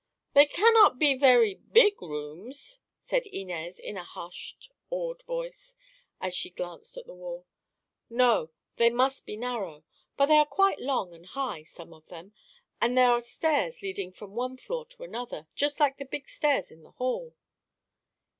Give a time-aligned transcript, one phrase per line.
[0.33, 5.75] "They cannot be very big rooms," said Inez in a hushed, awed voice,
[6.19, 7.45] as she glanced at the wall.
[8.09, 9.83] "No; they must be narrow.
[10.17, 14.57] But they are quite long and high—some of them—and there are stairs leading from one
[14.57, 17.35] floor to another, just like the big stairs in the hall."